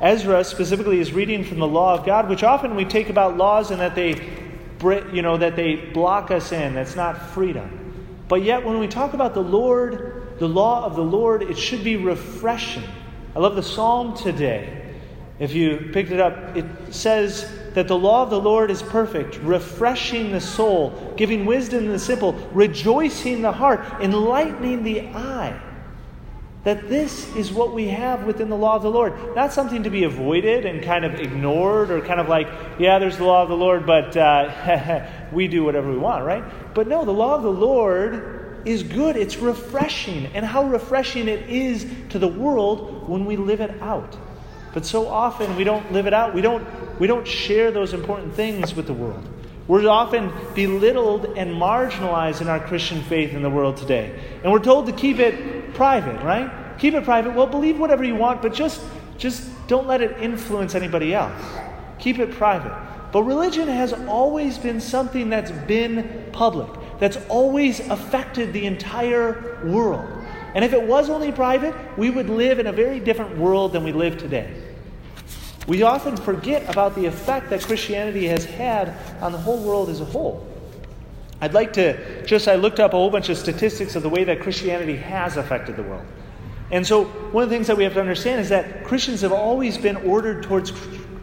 Ezra 0.00 0.42
specifically 0.44 0.98
is 0.98 1.12
reading 1.12 1.44
from 1.44 1.58
the 1.58 1.66
law 1.66 1.94
of 1.94 2.06
God, 2.06 2.28
which 2.28 2.42
often 2.42 2.74
we 2.74 2.84
take 2.84 3.10
about 3.10 3.36
laws 3.36 3.70
and 3.70 3.80
that 3.80 3.94
they, 3.94 4.14
you 5.12 5.20
know, 5.20 5.36
that 5.36 5.56
they 5.56 5.76
block 5.76 6.30
us 6.30 6.52
in. 6.52 6.74
That's 6.74 6.96
not 6.96 7.20
freedom. 7.30 7.76
But 8.26 8.42
yet, 8.42 8.64
when 8.64 8.78
we 8.78 8.88
talk 8.88 9.12
about 9.12 9.34
the 9.34 9.42
Lord, 9.42 10.38
the 10.38 10.48
law 10.48 10.84
of 10.84 10.96
the 10.96 11.04
Lord, 11.04 11.42
it 11.42 11.58
should 11.58 11.84
be 11.84 11.96
refreshing. 11.96 12.84
I 13.36 13.40
love 13.40 13.56
the 13.56 13.62
psalm 13.62 14.16
today. 14.16 14.94
If 15.38 15.52
you 15.52 15.90
picked 15.92 16.12
it 16.12 16.20
up, 16.20 16.56
it 16.56 16.64
says 16.90 17.50
that 17.74 17.86
the 17.86 17.98
law 17.98 18.22
of 18.22 18.30
the 18.30 18.40
Lord 18.40 18.70
is 18.70 18.82
perfect, 18.82 19.36
refreshing 19.38 20.32
the 20.32 20.40
soul, 20.40 21.14
giving 21.16 21.44
wisdom 21.44 21.84
to 21.84 21.92
the 21.92 21.98
simple, 21.98 22.32
rejoicing 22.52 23.42
the 23.42 23.52
heart, 23.52 23.80
enlightening 24.00 24.82
the 24.82 25.08
eye. 25.08 25.58
That 26.64 26.88
this 26.90 27.34
is 27.36 27.50
what 27.50 27.72
we 27.72 27.88
have 27.88 28.24
within 28.24 28.50
the 28.50 28.56
law 28.56 28.76
of 28.76 28.82
the 28.82 28.90
Lord. 28.90 29.14
Not 29.34 29.52
something 29.52 29.84
to 29.84 29.90
be 29.90 30.04
avoided 30.04 30.66
and 30.66 30.82
kind 30.82 31.06
of 31.06 31.14
ignored 31.14 31.90
or 31.90 32.02
kind 32.02 32.20
of 32.20 32.28
like, 32.28 32.48
yeah, 32.78 32.98
there's 32.98 33.16
the 33.16 33.24
law 33.24 33.42
of 33.42 33.48
the 33.48 33.56
Lord, 33.56 33.86
but 33.86 34.14
uh, 34.14 35.06
we 35.32 35.48
do 35.48 35.64
whatever 35.64 35.90
we 35.90 35.96
want, 35.96 36.24
right? 36.24 36.44
But 36.74 36.86
no, 36.86 37.04
the 37.04 37.12
law 37.12 37.34
of 37.34 37.42
the 37.42 37.52
Lord 37.52 38.62
is 38.66 38.82
good. 38.82 39.16
It's 39.16 39.38
refreshing. 39.38 40.26
And 40.26 40.44
how 40.44 40.64
refreshing 40.64 41.28
it 41.28 41.48
is 41.48 41.86
to 42.10 42.18
the 42.18 42.28
world 42.28 43.08
when 43.08 43.24
we 43.24 43.36
live 43.36 43.60
it 43.60 43.80
out. 43.80 44.18
But 44.74 44.84
so 44.84 45.08
often 45.08 45.56
we 45.56 45.64
don't 45.64 45.92
live 45.92 46.06
it 46.06 46.14
out. 46.14 46.34
We 46.34 46.42
don't, 46.42 46.66
we 47.00 47.06
don't 47.06 47.26
share 47.26 47.70
those 47.70 47.94
important 47.94 48.34
things 48.34 48.74
with 48.74 48.86
the 48.86 48.92
world. 48.92 49.26
We're 49.66 49.88
often 49.88 50.32
belittled 50.54 51.26
and 51.36 51.52
marginalized 51.54 52.40
in 52.40 52.48
our 52.48 52.60
Christian 52.60 53.02
faith 53.02 53.34
in 53.34 53.42
the 53.42 53.50
world 53.50 53.76
today. 53.76 54.18
And 54.42 54.52
we're 54.52 54.58
told 54.58 54.86
to 54.86 54.92
keep 54.92 55.18
it 55.18 55.59
private, 55.80 56.22
right? 56.22 56.78
Keep 56.78 56.92
it 56.92 57.04
private. 57.04 57.32
Well, 57.34 57.46
believe 57.46 57.78
whatever 57.78 58.04
you 58.04 58.14
want, 58.14 58.42
but 58.42 58.52
just, 58.52 58.82
just 59.16 59.48
don't 59.66 59.86
let 59.86 60.02
it 60.02 60.20
influence 60.20 60.74
anybody 60.74 61.14
else. 61.14 61.42
Keep 61.98 62.18
it 62.18 62.32
private. 62.32 62.76
But 63.12 63.22
religion 63.22 63.66
has 63.66 63.94
always 63.94 64.58
been 64.58 64.78
something 64.78 65.30
that's 65.30 65.50
been 65.50 66.26
public, 66.32 66.68
that's 66.98 67.16
always 67.30 67.80
affected 67.88 68.52
the 68.52 68.66
entire 68.66 69.58
world. 69.64 70.06
And 70.54 70.66
if 70.66 70.74
it 70.74 70.82
was 70.82 71.08
only 71.08 71.32
private, 71.32 71.74
we 71.96 72.10
would 72.10 72.28
live 72.28 72.58
in 72.58 72.66
a 72.66 72.72
very 72.72 73.00
different 73.00 73.38
world 73.38 73.72
than 73.72 73.82
we 73.82 73.92
live 73.92 74.18
today. 74.18 74.52
We 75.66 75.82
often 75.82 76.14
forget 76.14 76.68
about 76.68 76.94
the 76.94 77.06
effect 77.06 77.48
that 77.48 77.62
Christianity 77.62 78.26
has 78.26 78.44
had 78.44 78.92
on 79.22 79.32
the 79.32 79.38
whole 79.38 79.64
world 79.64 79.88
as 79.88 80.02
a 80.02 80.04
whole. 80.04 80.46
I'd 81.40 81.54
like 81.54 81.72
to 81.74 82.24
just, 82.24 82.48
I 82.48 82.56
looked 82.56 82.80
up 82.80 82.92
a 82.92 82.96
whole 82.96 83.10
bunch 83.10 83.28
of 83.28 83.38
statistics 83.38 83.96
of 83.96 84.02
the 84.02 84.08
way 84.08 84.24
that 84.24 84.40
Christianity 84.40 84.96
has 84.96 85.36
affected 85.36 85.76
the 85.76 85.82
world. 85.82 86.04
And 86.70 86.86
so, 86.86 87.04
one 87.04 87.42
of 87.42 87.50
the 87.50 87.56
things 87.56 87.66
that 87.66 87.76
we 87.76 87.84
have 87.84 87.94
to 87.94 88.00
understand 88.00 88.40
is 88.40 88.48
that 88.50 88.84
Christians 88.84 89.22
have 89.22 89.32
always 89.32 89.76
been 89.76 89.96
ordered 89.96 90.42
towards 90.44 90.72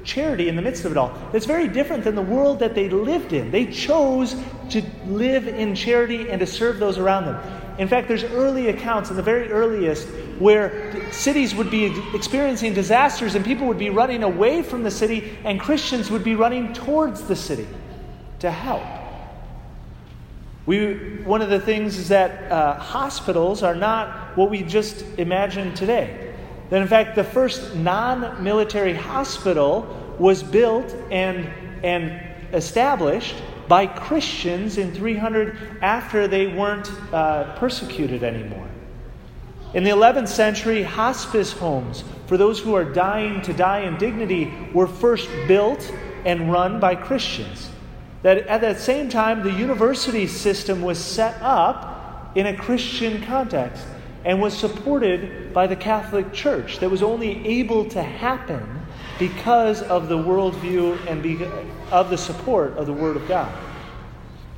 charity 0.04 0.48
in 0.48 0.56
the 0.56 0.62
midst 0.62 0.86
of 0.86 0.92
it 0.92 0.98
all. 0.98 1.16
It's 1.34 1.46
very 1.46 1.68
different 1.68 2.04
than 2.04 2.16
the 2.16 2.22
world 2.22 2.60
that 2.60 2.74
they 2.74 2.90
lived 2.90 3.34
in. 3.34 3.52
They 3.52 3.66
chose 3.66 4.36
to 4.70 4.82
live 5.06 5.48
in 5.48 5.76
charity 5.76 6.30
and 6.30 6.40
to 6.40 6.48
serve 6.48 6.80
those 6.80 6.98
around 6.98 7.26
them. 7.26 7.40
In 7.78 7.88
fact, 7.88 8.08
there's 8.08 8.24
early 8.24 8.70
accounts, 8.70 9.12
in 9.12 9.16
the 9.16 9.22
very 9.22 9.52
earliest, 9.52 10.08
where 10.40 11.12
cities 11.12 11.54
would 11.54 11.70
be 11.70 11.94
experiencing 12.16 12.74
disasters 12.74 13.36
and 13.36 13.46
people 13.46 13.68
would 13.68 13.78
be 13.78 13.92
running 13.92 14.24
away 14.24 14.64
from 14.64 14.82
the 14.82 14.92
city 14.92 15.38
and 15.44 15.60
Christians 15.60 16.10
would 16.10 16.24
be 16.24 16.34
running 16.34 16.74
towards 16.74 17.24
the 17.24 17.36
city 17.36 17.68
to 18.40 18.50
help. 18.50 18.97
We, 20.68 20.96
one 21.24 21.42
of 21.42 21.50
the 21.50 21.62
things 21.62 21.98
is 21.98 22.10
that 22.10 22.52
uh, 22.52 22.76
hospitals 22.76 23.64
are 23.64 23.74
not 23.74 24.38
what 24.38 24.50
we 24.50 24.64
just 24.64 25.02
imagine 25.18 25.74
today. 25.74 26.34
That, 26.70 26.82
in 26.82 26.88
fact, 26.90 27.16
the 27.16 27.24
first 27.24 27.74
non 27.74 28.44
military 28.44 28.94
hospital 28.94 30.16
was 30.20 30.44
built 30.44 30.94
and, 31.10 31.50
and 31.84 32.22
established 32.54 33.36
by 33.70 33.88
Christians 33.88 34.78
in 34.78 34.94
300 34.94 35.80
after 35.82 36.28
they 36.28 36.48
weren't 36.48 36.92
uh, 37.14 37.56
persecuted 37.56 38.24
anymore. 38.24 38.68
In 39.74 39.86
the 39.86 39.92
11th 39.92 40.28
century, 40.28 40.84
hospice 40.84 41.54
homes 41.54 42.04
for 42.26 42.36
those 42.36 42.60
who 42.60 42.74
are 42.74 42.84
dying 42.86 43.42
to 43.44 43.54
die 43.54 43.82
in 43.82 43.98
dignity 43.98 44.54
were 44.74 44.88
first 44.88 45.30
built 45.48 45.94
and 46.26 46.52
run 46.52 46.82
by 46.82 46.96
Christians. 46.96 47.70
That 48.28 48.40
at 48.48 48.60
that 48.60 48.82
same 48.82 49.08
time, 49.08 49.42
the 49.42 49.54
university 49.54 50.28
system 50.28 50.82
was 50.82 51.02
set 51.02 51.42
up 51.42 52.36
in 52.36 52.46
a 52.46 52.54
Christian 52.54 53.24
context 53.24 53.88
and 54.26 54.42
was 54.42 54.54
supported 54.54 55.54
by 55.54 55.66
the 55.66 55.78
Catholic 55.78 56.34
Church, 56.34 56.80
that 56.80 56.92
was 56.92 57.02
only 57.02 57.48
able 57.48 57.86
to 57.86 58.04
happen 58.04 58.82
because 59.18 59.82
of 59.82 60.10
the 60.10 60.18
worldview 60.18 61.00
and 61.10 61.42
of 61.90 62.10
the 62.10 62.18
support 62.18 62.74
of 62.74 62.86
the 62.86 62.92
Word 62.92 63.16
of 63.16 63.26
God. 63.30 63.50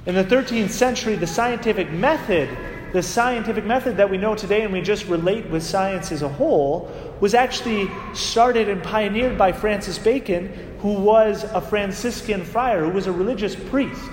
In 0.07 0.15
the 0.15 0.23
13th 0.23 0.71
century, 0.71 1.13
the 1.13 1.27
scientific 1.27 1.91
method, 1.91 2.49
the 2.93 3.03
scientific 3.03 3.65
method 3.65 3.97
that 3.97 4.09
we 4.09 4.17
know 4.17 4.35
today 4.35 4.63
and 4.63 4.73
we 4.73 4.81
just 4.81 5.05
relate 5.05 5.45
with 5.49 5.63
science 5.63 6.11
as 6.11 6.21
a 6.21 6.29
whole, 6.29 6.91
was 7.19 7.33
actually 7.33 7.89
started 8.13 8.69
and 8.69 8.81
pioneered 8.81 9.37
by 9.37 9.51
Francis 9.51 9.99
Bacon, 9.99 10.77
who 10.79 10.93
was 10.93 11.43
a 11.43 11.61
Franciscan 11.61 12.43
friar, 12.43 12.85
who 12.85 12.91
was 12.91 13.07
a 13.07 13.11
religious 13.11 13.55
priest. 13.55 14.11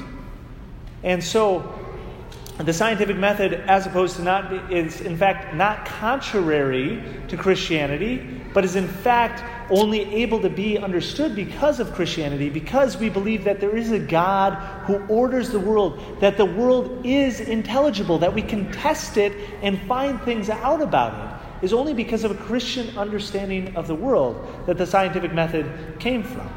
And 1.02 1.22
so, 1.22 1.72
the 2.58 2.72
scientific 2.72 3.16
method, 3.16 3.52
as 3.52 3.86
opposed 3.86 4.16
to 4.16 4.22
not, 4.22 4.72
is 4.72 5.02
in 5.02 5.16
fact 5.16 5.54
not 5.54 5.84
contrary 5.84 7.02
to 7.28 7.36
Christianity, 7.36 8.42
but 8.54 8.64
is 8.64 8.76
in 8.76 8.88
fact 8.88 9.42
only 9.70 10.14
able 10.14 10.40
to 10.40 10.50
be 10.50 10.78
understood 10.78 11.34
because 11.34 11.80
of 11.80 11.92
Christianity, 11.92 12.50
because 12.50 12.96
we 12.96 13.08
believe 13.08 13.44
that 13.44 13.60
there 13.60 13.76
is 13.76 13.90
a 13.90 13.98
God 13.98 14.54
who 14.86 14.98
orders 15.06 15.50
the 15.50 15.60
world, 15.60 16.00
that 16.20 16.36
the 16.36 16.44
world 16.44 17.04
is 17.04 17.40
intelligible, 17.40 18.18
that 18.18 18.32
we 18.32 18.42
can 18.42 18.70
test 18.72 19.16
it 19.16 19.32
and 19.62 19.80
find 19.82 20.20
things 20.22 20.48
out 20.48 20.80
about 20.80 21.40
it, 21.62 21.64
is 21.64 21.72
only 21.72 21.94
because 21.94 22.24
of 22.24 22.30
a 22.30 22.34
Christian 22.34 22.96
understanding 22.96 23.74
of 23.76 23.86
the 23.86 23.94
world 23.94 24.46
that 24.66 24.78
the 24.78 24.86
scientific 24.86 25.32
method 25.32 25.98
came 25.98 26.22
from. 26.22 26.48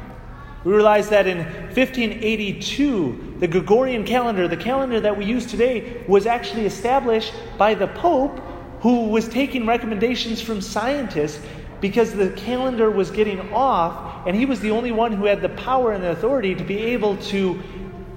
We 0.63 0.73
realize 0.73 1.09
that 1.09 1.25
in 1.25 1.37
1582, 1.37 3.37
the 3.39 3.47
Gregorian 3.47 4.03
calendar, 4.03 4.47
the 4.47 4.57
calendar 4.57 4.99
that 4.99 5.17
we 5.17 5.25
use 5.25 5.45
today, 5.45 6.03
was 6.07 6.25
actually 6.25 6.65
established 6.65 7.33
by 7.57 7.75
the 7.75 7.87
Pope 7.87 8.39
who 8.81 9.07
was 9.07 9.27
taking 9.27 9.65
recommendations 9.65 10.41
from 10.41 10.61
scientists 10.61 11.41
because 11.81 12.13
the 12.13 12.29
calendar 12.31 12.89
was 12.91 13.11
getting 13.11 13.53
off, 13.53 14.27
and 14.27 14.35
he 14.35 14.45
was 14.45 14.59
the 14.59 14.71
only 14.71 14.91
one 14.91 15.13
who 15.13 15.25
had 15.25 15.41
the 15.41 15.49
power 15.49 15.91
and 15.91 16.03
the 16.03 16.11
authority 16.11 16.55
to 16.55 16.63
be 16.63 16.77
able 16.77 17.17
to 17.17 17.61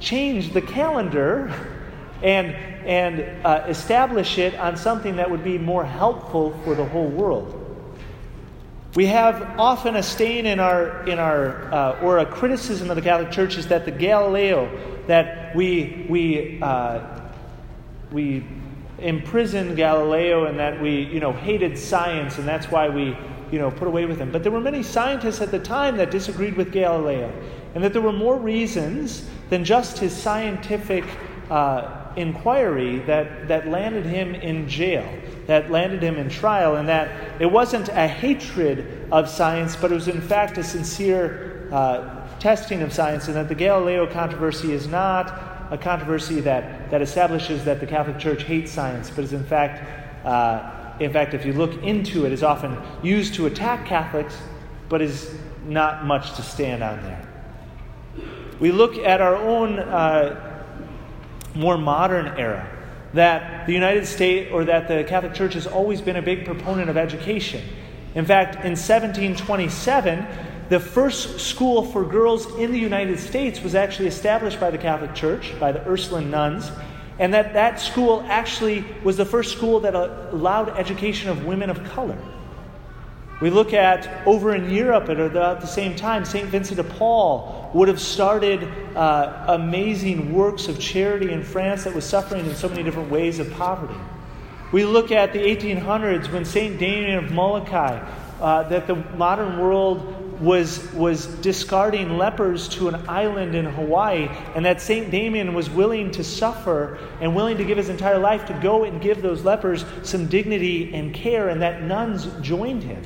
change 0.01 0.53
the 0.53 0.63
calendar 0.63 1.53
and, 2.23 2.55
and 2.87 3.47
uh, 3.47 3.65
establish 3.69 4.39
it 4.39 4.55
on 4.57 4.77
something 4.77 5.17
that 5.17 5.31
would 5.31 5.45
be 5.45 5.59
more 5.59 5.85
helpful 5.85 6.59
for 6.65 6.75
the 6.75 6.85
whole 6.85 7.09
world. 7.09 7.59
We 8.95 9.07
have 9.07 9.59
often 9.59 9.97
a 9.97 10.03
stain 10.03 10.45
in 10.45 10.61
our, 10.61 11.07
in 11.09 11.19
our 11.19 11.73
uh, 11.73 12.01
or 12.03 12.19
a 12.19 12.27
criticism 12.27 12.91
of 12.91 12.97
the 12.97 13.03
Catholic 13.03 13.31
Church 13.31 13.57
is 13.57 13.69
that 13.69 13.87
the 13.87 13.91
Galileo, 13.91 14.71
that 15.07 15.57
we, 15.57 16.07
we, 16.11 16.61
uh, 16.61 17.01
we 18.11 18.45
imprisoned 18.99 19.77
Galileo 19.77 20.45
and 20.45 20.59
that 20.59 20.83
we, 20.83 21.05
you 21.05 21.21
know, 21.21 21.33
hated 21.33 21.79
science 21.79 22.37
and 22.37 22.47
that's 22.47 22.67
why 22.67 22.91
we, 22.91 23.17
you 23.53 23.59
know, 23.59 23.71
put 23.71 23.87
away 23.87 24.07
with 24.07 24.19
him. 24.19 24.33
But 24.33 24.43
there 24.43 24.51
were 24.51 24.61
many 24.61 24.83
scientists 24.83 25.41
at 25.41 25.51
the 25.51 25.59
time 25.59 25.99
that 25.99 26.11
disagreed 26.11 26.57
with 26.57 26.73
Galileo 26.73 27.31
and 27.75 27.85
that 27.85 27.93
there 27.93 28.03
were 28.03 28.13
more 28.13 28.39
reasons 28.39 29.29
than 29.51 29.65
just 29.65 29.99
his 29.99 30.17
scientific 30.17 31.05
uh, 31.51 32.13
inquiry 32.17 33.01
that, 33.01 33.49
that 33.49 33.69
landed 33.69 34.07
him 34.07 34.35
in 34.35 34.69
jail, 34.69 35.07
that 35.47 35.71
landed 35.71 36.03
him 36.03 36.17
in 36.17 36.29
trial, 36.29 36.77
and 36.77 36.89
that 36.89 37.41
it 37.41 37.47
wasn't 37.47 37.89
a 37.91 38.09
hatred 38.09 39.07
of 39.13 39.29
science, 39.29 39.77
but 39.77 39.93
it 39.93 39.95
was 39.95 40.09
in 40.09 40.21
fact 40.21 40.59
a 40.59 40.65
sincere 40.65 41.69
uh, 41.73 42.27
testing 42.39 42.83
of 42.83 42.93
science, 42.93 43.29
and 43.29 43.37
that 43.37 43.49
the 43.49 43.55
Galileo 43.55 44.07
controversy 44.07 44.73
is 44.73 44.87
not 44.87 45.69
a 45.71 45.79
controversy 45.79 46.41
that, 46.41 46.91
that 46.91 47.01
establishes 47.01 47.65
that 47.65 47.81
the 47.81 47.87
Catholic 47.87 48.19
Church 48.19 48.43
hates 48.43 48.71
science, 48.71 49.11
but 49.11 49.25
is 49.25 49.33
in 49.33 49.45
fact, 49.45 50.27
uh, 50.27 50.82
in 51.01 51.13
fact, 51.13 51.35
if 51.35 51.45
you 51.45 51.53
look 51.53 51.83
into 51.83 52.27
it, 52.27 52.33
is 52.33 52.43
often 52.43 52.77
used 53.03 53.35
to 53.35 53.47
attack 53.47 53.87
Catholics, 53.87 54.37
but 54.89 55.01
is 55.01 55.35
not 55.65 56.05
much 56.05 56.35
to 56.35 56.43
stand 56.43 56.83
on 56.83 57.03
there. 57.03 57.29
We 58.61 58.73
look 58.73 58.97
at 58.99 59.21
our 59.21 59.37
own 59.37 59.79
uh, 59.79 60.53
more 61.55 61.77
modern 61.77 62.29
era 62.39 62.69
that 63.15 63.67
the 63.67 63.73
United 63.73 64.07
States 64.07 64.51
or 64.53 64.65
that 64.65 64.89
the 64.89 65.05
Catholic 65.05 65.35
Church 65.35 65.55
has 65.55 65.67
always 65.67 66.01
been 66.01 66.17
a 66.17 66.23
big 66.23 66.45
proponent 66.45 66.89
of 66.89 66.97
education. 66.97 67.63
In 68.15 68.25
fact, 68.25 68.57
in 68.57 68.73
1727, 68.73 70.27
the 70.69 70.81
first 70.81 71.41
school 71.41 71.85
for 71.85 72.05
girls 72.05 72.47
in 72.57 72.73
the 72.73 72.79
United 72.79 73.19
States 73.19 73.61
was 73.61 73.75
actually 73.75 74.09
established 74.09 74.59
by 74.59 74.71
the 74.71 74.79
Catholic 74.79 75.15
Church, 75.15 75.53
by 75.61 75.73
the 75.73 75.87
Ursuline 75.87 76.31
nuns, 76.31 76.71
and 77.19 77.35
that 77.35 77.53
that 77.55 77.81
school 77.81 78.25
actually 78.29 78.85
was 79.05 79.17
the 79.17 79.25
first 79.25 79.53
school 79.53 79.81
that 79.81 79.95
allowed 79.95 80.71
education 80.71 81.31
of 81.31 81.45
women 81.45 81.71
of 81.71 81.83
color. 81.85 82.19
We 83.41 83.51
look 83.51 83.73
at 83.73 84.25
over 84.25 84.55
in 84.55 84.71
Europe 84.71 85.09
at 85.09 85.19
about 85.19 85.61
the 85.61 85.67
same 85.67 85.97
time, 85.97 86.25
St. 86.25 86.49
Vincent 86.49 86.77
de 86.77 86.85
Paul 86.85 87.71
would 87.75 87.89
have 87.89 88.01
started 88.01 88.69
uh, 88.95 89.47
amazing 89.49 90.33
works 90.33 90.69
of 90.69 90.79
charity 90.79 91.33
in 91.33 91.43
France 91.43 91.83
that 91.83 91.93
was 91.93 92.05
suffering 92.05 92.47
in 92.47 92.55
so 92.55 92.69
many 92.69 92.85
different 92.85 93.11
ways 93.11 93.41
of 93.41 93.51
poverty. 93.55 93.99
We 94.71 94.85
look 94.85 95.11
at 95.11 95.33
the 95.33 95.41
1800s 95.41 96.33
when 96.33 96.45
St. 96.45 96.79
Damien 96.79 97.25
of 97.25 97.33
Molokai, 97.33 97.99
uh, 98.41 98.63
that 98.69 98.87
the 98.87 98.95
modern 98.95 99.59
world 99.59 100.22
was, 100.43 100.93
was 100.93 101.27
discarding 101.27 102.19
lepers 102.19 102.69
to 102.71 102.89
an 102.89 103.09
island 103.09 103.55
in 103.55 103.65
Hawaii, 103.65 104.29
and 104.55 104.65
that 104.65 104.81
St. 104.81 105.11
Damien 105.11 105.55
was 105.55 105.71
willing 105.71 106.11
to 106.13 106.25
suffer 106.25 106.99
and 107.21 107.35
willing 107.35 107.57
to 107.59 107.65
give 107.65 107.79
his 107.79 107.89
entire 107.89 108.19
life 108.19 108.47
to 108.47 108.55
go 108.55 108.85
and 108.85 109.01
give 109.01 109.23
those 109.23 109.45
lepers 109.45 109.85
some 110.03 110.27
dignity 110.27 110.93
and 110.95 111.15
care, 111.15 111.49
and 111.49 111.63
that 111.63 111.83
nuns 111.83 112.27
joined 112.41 112.83
him. 112.83 113.03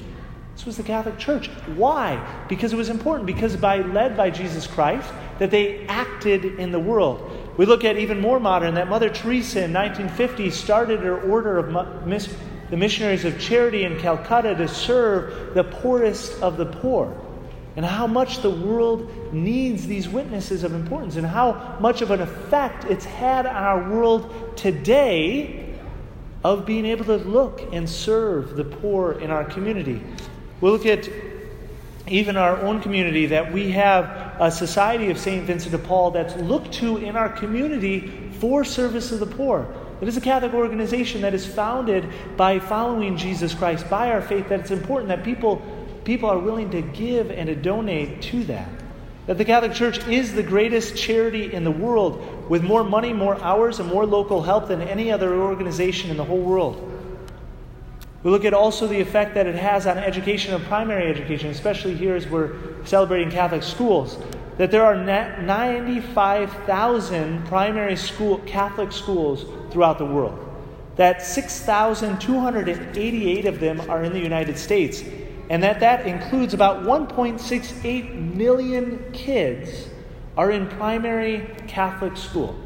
This 0.55 0.65
was 0.65 0.79
the 0.79 0.83
Catholic 0.83 1.19
Church. 1.19 1.49
Why? 1.77 2.45
Because 2.49 2.73
it 2.73 2.77
was 2.77 2.89
important, 2.89 3.27
because 3.27 3.55
by 3.57 3.83
led 3.83 4.17
by 4.17 4.31
Jesus 4.31 4.67
Christ, 4.67 5.13
that 5.39 5.51
they 5.51 5.87
acted 5.87 6.47
in 6.59 6.73
the 6.73 6.81
world. 6.81 7.31
We 7.59 7.67
look 7.67 7.85
at 7.85 7.99
even 7.99 8.21
more 8.21 8.41
modern 8.41 8.75
that 8.75 8.89
Mother 8.89 9.11
Teresa 9.11 9.65
in 9.65 9.75
1950 9.75 10.51
started 10.51 11.01
her 11.01 11.21
order 11.21 11.59
of 11.59 11.71
the 12.71 12.77
missionaries 12.77 13.27
of 13.27 13.39
charity 13.39 13.85
in 13.85 13.99
Calcutta 13.99 14.55
to 14.55 14.67
serve 14.67 15.55
the 15.55 15.65
poorest 15.65 16.43
of 16.43 16.57
the 16.57 16.67
poor. 16.67 17.15
And 17.77 17.85
how 17.85 18.07
much 18.07 18.41
the 18.41 18.51
world 18.51 19.33
needs 19.35 19.87
these 19.87 20.09
witnesses 20.09 20.65
of 20.65 20.73
importance, 20.73 21.17
and 21.17 21.27
how 21.27 21.77
much 21.79 22.01
of 22.01 22.11
an 22.11 22.23
effect 22.23 22.87
it's 22.87 23.05
had 23.05 23.45
on 23.45 23.55
our 23.55 23.91
world 23.91 24.57
today 24.57 25.75
of 26.43 26.65
being 26.65 26.87
able 26.87 27.05
to 27.05 27.17
look 27.17 27.63
and 27.73 27.89
serve 27.89 28.57
the 28.57 28.65
poor 28.65 29.13
in 29.13 29.31
our 29.31 29.45
community. 29.45 30.03
We'll 30.61 30.73
look 30.73 30.87
at 30.87 31.09
even 32.09 32.37
our 32.37 32.57
own 32.59 32.81
community 32.81 33.27
that 33.27 33.53
we 33.53 33.73
have 33.73 34.37
a 34.41 34.51
society 34.51 35.11
of 35.11 35.19
St. 35.19 35.45
Vincent 35.45 35.73
de 35.73 35.79
Paul 35.79 36.13
that's 36.13 36.37
looked 36.37 36.73
to 36.75 36.99
in 36.99 37.17
our 37.17 37.29
community 37.29 38.31
for 38.39 38.65
service 38.65 39.13
of 39.13 39.21
the 39.21 39.27
poor. 39.27 39.67
It 40.01 40.09
is 40.09 40.17
a 40.17 40.21
Catholic 40.21 40.55
organization 40.55 41.23
that 41.23 41.35
is 41.35 41.47
founded 41.47 42.09
by 42.37 42.59
following 42.59 43.17
Jesus 43.17 43.55
Christ, 43.55 43.89
by 43.91 44.13
our 44.13 44.21
faith, 44.21 44.49
that 44.51 44.61
it's 44.61 44.71
important 44.71 45.09
that 45.09 45.25
people, 45.25 45.63
people 46.07 46.31
are 46.31 46.39
willing 46.39 46.71
to 46.71 46.81
give 46.81 47.31
and 47.31 47.49
to 47.49 47.55
donate 47.55 48.23
to 48.23 48.43
that. 48.45 48.71
That 49.27 49.37
the 49.37 49.45
Catholic 49.45 49.75
Church 49.75 49.99
is 50.07 50.33
the 50.33 50.43
greatest 50.43 50.97
charity 50.97 51.53
in 51.53 51.65
the 51.65 51.71
world, 51.71 52.49
with 52.49 52.63
more 52.63 52.85
money, 52.85 53.13
more 53.13 53.39
hours, 53.43 53.81
and 53.81 53.91
more 53.91 54.07
local 54.07 54.41
help 54.41 54.69
than 54.69 54.81
any 54.81 55.13
other 55.13 55.35
organization 55.35 56.11
in 56.11 56.17
the 56.17 56.25
whole 56.25 56.41
world. 56.41 56.81
We 58.23 58.31
look 58.31 58.45
at 58.45 58.55
also 58.55 58.87
the 58.87 59.01
effect 59.01 59.35
that 59.35 59.47
it 59.47 59.57
has 59.57 59.87
on 59.87 59.99
education 59.99 60.55
and 60.55 60.65
primary 60.65 61.11
education, 61.11 61.51
especially 61.51 61.95
here 61.95 62.15
as 62.15 62.27
we're 62.27 62.55
celebrating 62.85 63.31
Catholic 63.31 63.63
schools 63.63 64.17
that 64.59 64.71
there 64.71 64.85
are 64.85 64.97
95,000 64.97 67.47
primary 67.47 67.97
school 67.97 68.39
Catholic 68.47 68.91
schools 68.91 69.45
throughout 69.71 69.99
the 69.99 70.07
world. 70.07 70.39
That 70.97 71.23
6,288 71.23 73.45
of 73.45 73.61
them 73.61 73.83
are 73.83 74.03
in 74.03 74.15
the 74.15 74.19
United 74.19 74.57
States, 74.57 75.05
and 75.49 75.63
that 75.63 75.81
that 75.81 76.07
includes 76.07 76.55
about 76.55 76.83
1.68 76.83 78.35
million 78.35 79.05
kids 79.13 79.89
are 80.37 80.51
in 80.51 80.69
primary 80.69 81.49
Catholic 81.67 82.17
school. 82.17 82.59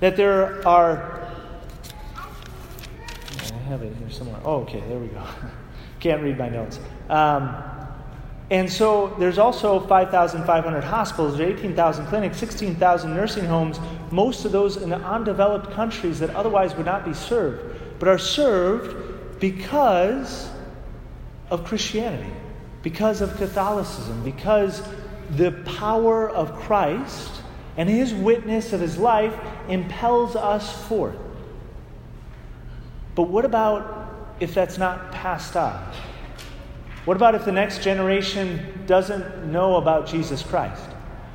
That 0.00 0.16
there 0.16 0.66
are 0.66 1.20
I 3.52 3.58
have 3.68 3.82
it 3.82 3.94
here 3.96 4.10
somewhere. 4.10 4.40
Oh, 4.44 4.62
okay, 4.62 4.82
there 4.88 4.98
we 4.98 5.08
go. 5.08 5.24
Can't 6.00 6.22
read 6.22 6.38
my 6.38 6.48
notes. 6.48 6.80
Um, 7.08 7.54
and 8.50 8.70
so 8.70 9.14
there's 9.18 9.38
also 9.38 9.80
5,500 9.80 10.84
hospitals, 10.84 11.40
18,000 11.40 12.06
clinics, 12.06 12.36
16,000 12.36 13.14
nursing 13.14 13.46
homes, 13.46 13.80
most 14.10 14.44
of 14.44 14.52
those 14.52 14.76
in 14.76 14.92
undeveloped 14.92 15.70
countries 15.70 16.18
that 16.18 16.28
otherwise 16.30 16.74
would 16.76 16.84
not 16.84 17.04
be 17.04 17.14
served, 17.14 17.78
but 17.98 18.08
are 18.08 18.18
served 18.18 19.40
because 19.40 20.50
of 21.52 21.64
Christianity, 21.64 22.32
because 22.82 23.20
of 23.20 23.36
Catholicism, 23.36 24.24
because 24.24 24.82
the 25.30 25.52
power 25.76 26.28
of 26.28 26.54
Christ 26.54 27.30
and 27.76 27.88
his 27.88 28.14
witness 28.14 28.72
of 28.72 28.80
his 28.80 28.96
life 28.96 29.34
impels 29.68 30.34
us 30.34 30.86
forth. 30.88 31.18
But 33.14 33.24
what 33.24 33.44
about 33.44 34.34
if 34.40 34.54
that's 34.54 34.78
not 34.78 35.12
passed 35.12 35.54
on? 35.54 35.92
What 37.04 37.18
about 37.18 37.34
if 37.34 37.44
the 37.44 37.52
next 37.52 37.82
generation 37.82 38.84
doesn't 38.86 39.52
know 39.52 39.76
about 39.76 40.06
Jesus 40.06 40.42
Christ? 40.42 40.88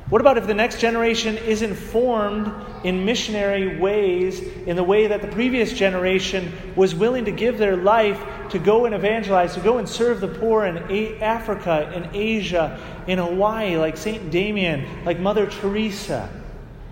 What 0.08 0.22
about 0.22 0.38
if 0.38 0.46
the 0.46 0.54
next 0.54 0.80
generation 0.80 1.36
isn't 1.36 1.74
formed 1.74 2.50
in 2.82 3.04
missionary 3.04 3.78
ways 3.78 4.40
in 4.40 4.76
the 4.76 4.84
way 4.84 5.08
that 5.08 5.20
the 5.20 5.28
previous 5.28 5.72
generation 5.72 6.52
was 6.76 6.94
willing 6.94 7.26
to 7.26 7.30
give 7.30 7.58
their 7.58 7.76
life 7.76 8.18
to 8.50 8.58
go 8.58 8.86
and 8.86 8.94
evangelize, 8.94 9.54
to 9.54 9.60
go 9.60 9.76
and 9.76 9.86
serve 9.86 10.20
the 10.20 10.28
poor 10.28 10.64
in 10.64 10.78
Africa, 11.22 11.92
in 11.94 12.08
Asia, 12.14 12.80
in 13.06 13.18
Hawaii, 13.18 13.76
like 13.76 13.98
St. 13.98 14.30
Damien, 14.30 15.04
like 15.04 15.18
Mother 15.18 15.46
Teresa? 15.46 16.30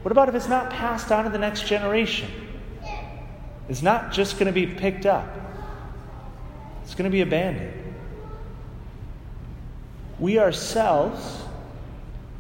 What 0.02 0.12
about 0.12 0.28
if 0.28 0.34
it's 0.34 0.48
not 0.48 0.70
passed 0.70 1.10
on 1.10 1.24
to 1.24 1.30
the 1.30 1.38
next 1.38 1.66
generation? 1.66 2.30
It's 3.68 3.82
not 3.82 4.12
just 4.12 4.38
going 4.38 4.46
to 4.46 4.52
be 4.52 4.66
picked 4.66 5.06
up, 5.06 5.26
it's 6.84 6.94
going 6.94 7.10
to 7.10 7.10
be 7.10 7.22
abandoned 7.22 7.86
we 10.18 10.38
ourselves 10.38 11.42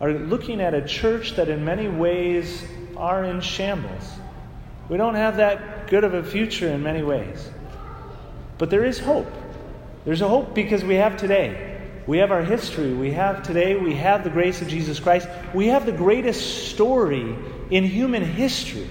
are 0.00 0.12
looking 0.12 0.60
at 0.60 0.74
a 0.74 0.86
church 0.86 1.36
that 1.36 1.48
in 1.48 1.64
many 1.64 1.88
ways 1.88 2.64
are 2.96 3.24
in 3.24 3.40
shambles. 3.40 4.10
We 4.88 4.96
don't 4.96 5.14
have 5.14 5.38
that 5.38 5.88
good 5.88 6.04
of 6.04 6.14
a 6.14 6.22
future 6.22 6.68
in 6.68 6.82
many 6.82 7.02
ways. 7.02 7.50
But 8.58 8.70
there 8.70 8.84
is 8.84 8.98
hope. 8.98 9.30
There's 10.04 10.20
a 10.20 10.28
hope 10.28 10.54
because 10.54 10.84
we 10.84 10.96
have 10.96 11.16
today. 11.16 11.80
We 12.06 12.18
have 12.18 12.30
our 12.30 12.42
history. 12.42 12.92
We 12.94 13.10
have 13.12 13.42
today. 13.42 13.76
We 13.76 13.94
have 13.96 14.22
the 14.22 14.30
grace 14.30 14.62
of 14.62 14.68
Jesus 14.68 15.00
Christ. 15.00 15.28
We 15.54 15.66
have 15.68 15.86
the 15.86 15.92
greatest 15.92 16.68
story 16.68 17.36
in 17.70 17.84
human 17.84 18.22
history 18.22 18.88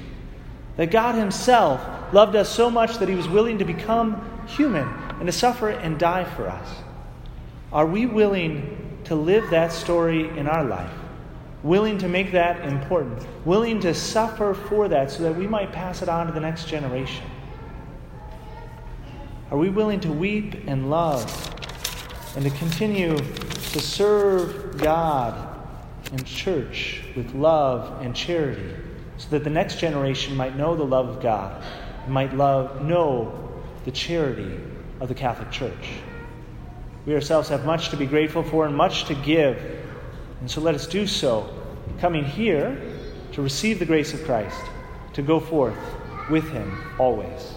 that 0.75 0.91
God 0.91 1.15
Himself 1.15 2.13
loved 2.13 2.35
us 2.35 2.49
so 2.49 2.69
much 2.69 2.97
that 2.97 3.07
He 3.07 3.15
was 3.15 3.27
willing 3.27 3.59
to 3.59 3.65
become 3.65 4.45
human 4.47 4.87
and 5.19 5.27
to 5.27 5.31
suffer 5.31 5.69
and 5.69 5.97
die 5.97 6.25
for 6.25 6.47
us. 6.49 6.67
Are 7.71 7.85
we 7.85 8.05
willing 8.05 8.84
to 9.05 9.15
live 9.15 9.49
that 9.49 9.71
story 9.71 10.29
in 10.37 10.47
our 10.47 10.63
life? 10.63 10.91
Willing 11.63 11.97
to 11.97 12.07
make 12.07 12.31
that 12.31 12.63
important? 12.65 13.25
Willing 13.45 13.79
to 13.79 13.93
suffer 13.93 14.53
for 14.53 14.87
that 14.87 15.09
so 15.09 15.23
that 15.23 15.35
we 15.35 15.47
might 15.47 15.71
pass 15.71 16.01
it 16.01 16.09
on 16.09 16.27
to 16.27 16.33
the 16.33 16.39
next 16.39 16.67
generation? 16.67 17.25
Are 19.51 19.57
we 19.57 19.69
willing 19.69 19.99
to 20.01 20.11
weep 20.11 20.67
and 20.67 20.89
love 20.89 21.23
and 22.35 22.43
to 22.43 22.51
continue 22.51 23.17
to 23.17 23.79
serve 23.79 24.77
God 24.77 25.55
and 26.11 26.25
church 26.25 27.03
with 27.15 27.33
love 27.33 28.01
and 28.01 28.15
charity 28.15 28.75
so 29.17 29.29
that 29.29 29.43
the 29.43 29.49
next 29.49 29.79
generation 29.79 30.35
might 30.35 30.55
know 30.55 30.75
the 30.75 30.83
love 30.83 31.07
of 31.07 31.21
God 31.21 31.63
might 32.07 32.33
love, 32.35 32.83
know 32.83 33.51
the 33.85 33.91
charity 33.91 34.59
of 34.99 35.07
the 35.07 35.15
Catholic 35.15 35.51
Church? 35.51 35.89
We 37.05 37.13
ourselves 37.13 37.49
have 37.49 37.65
much 37.65 37.89
to 37.89 37.97
be 37.97 38.05
grateful 38.05 38.43
for 38.43 38.65
and 38.65 38.75
much 38.75 39.05
to 39.05 39.15
give. 39.15 39.57
And 40.39 40.49
so 40.49 40.61
let 40.61 40.75
us 40.75 40.87
do 40.87 41.05
so, 41.05 41.49
coming 41.99 42.23
here 42.23 42.81
to 43.33 43.41
receive 43.41 43.79
the 43.79 43.85
grace 43.85 44.13
of 44.13 44.23
Christ, 44.23 44.61
to 45.13 45.21
go 45.21 45.39
forth 45.39 45.77
with 46.29 46.49
Him 46.49 46.83
always. 46.97 47.53